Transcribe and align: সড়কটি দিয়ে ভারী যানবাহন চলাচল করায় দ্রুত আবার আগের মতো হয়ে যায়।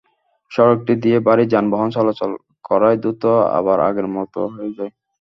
সড়কটি 0.51 0.93
দিয়ে 1.03 1.17
ভারী 1.27 1.45
যানবাহন 1.53 1.89
চলাচল 1.95 2.31
করায় 2.65 2.97
দ্রুত 3.01 3.23
আবার 3.57 3.77
আগের 3.87 4.07
মতো 4.15 4.39
হয়ে 4.53 4.71
যায়। 4.77 4.91